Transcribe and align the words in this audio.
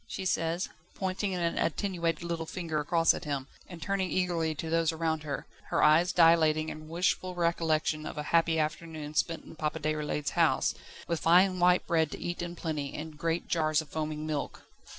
she 0.07 0.25
says, 0.25 0.67
pointing 0.95 1.35
an 1.35 1.59
attenuated 1.59 2.23
little 2.23 2.47
finger 2.47 2.79
across 2.79 3.13
at 3.13 3.23
him, 3.23 3.45
and 3.67 3.83
turning 3.83 4.09
eagerly 4.09 4.55
to 4.55 4.67
those 4.67 4.91
around 4.91 5.21
her, 5.21 5.45
her 5.69 5.83
eyes 5.83 6.11
dilating 6.11 6.69
in 6.69 6.87
wishful 6.89 7.35
recollection 7.35 8.07
of 8.07 8.17
a 8.17 8.23
happy 8.33 8.57
afternoon 8.57 9.13
spent 9.13 9.43
in 9.45 9.55
Papa 9.55 9.79
Déroulède's 9.79 10.31
house, 10.31 10.73
with 11.07 11.19
fine 11.19 11.59
white 11.59 11.85
bread 11.85 12.09
to 12.09 12.19
eat 12.19 12.41
in 12.41 12.55
plenty, 12.55 12.95
and 12.95 13.15
great 13.19 13.47
jars 13.47 13.79
of 13.79 13.89
foaming 13.89 14.25
milk. 14.25 14.63